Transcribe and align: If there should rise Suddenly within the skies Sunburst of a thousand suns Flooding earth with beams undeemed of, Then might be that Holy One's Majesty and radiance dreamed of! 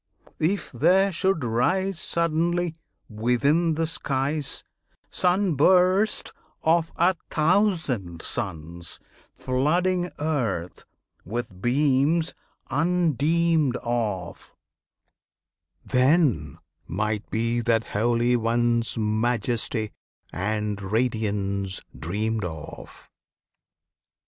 If 0.39 0.71
there 0.71 1.11
should 1.11 1.43
rise 1.43 1.99
Suddenly 1.99 2.75
within 3.07 3.75
the 3.75 3.85
skies 3.85 4.63
Sunburst 5.11 6.31
of 6.63 6.91
a 6.95 7.15
thousand 7.29 8.23
suns 8.23 8.99
Flooding 9.35 10.09
earth 10.17 10.85
with 11.23 11.61
beams 11.61 12.33
undeemed 12.71 13.77
of, 13.83 14.51
Then 15.85 16.57
might 16.87 17.29
be 17.29 17.59
that 17.61 17.85
Holy 17.85 18.35
One's 18.35 18.97
Majesty 18.97 19.91
and 20.33 20.81
radiance 20.81 21.79
dreamed 21.99 22.43
of! 22.43 23.07